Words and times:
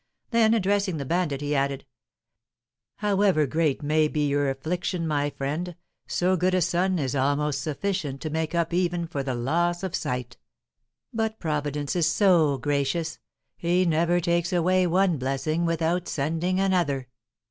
Then, 0.31 0.55
addressing 0.55 0.97
the 0.97 1.05
bandit, 1.05 1.41
he 1.41 1.53
added: 1.55 1.85
"However 2.95 3.45
great 3.45 3.83
may 3.83 4.07
be 4.07 4.25
your 4.27 4.49
affliction, 4.49 5.05
my 5.07 5.29
friend, 5.29 5.75
so 6.07 6.35
good 6.35 6.55
a 6.55 6.61
son 6.63 6.97
is 6.97 7.15
almost 7.15 7.61
sufficient 7.61 8.19
to 8.21 8.31
make 8.31 8.55
up 8.55 8.73
even 8.73 9.05
for 9.05 9.21
the 9.21 9.35
loss 9.35 9.83
of 9.83 9.93
sight; 9.93 10.37
but 11.13 11.37
Providence 11.37 11.95
is 11.95 12.07
so 12.07 12.57
gracious, 12.57 13.19
he 13.55 13.85
never 13.85 14.19
takes 14.19 14.51
away 14.51 14.87
one 14.87 15.19
blessing 15.19 15.65
without 15.67 16.07
sending 16.07 16.59
another." 16.59 17.07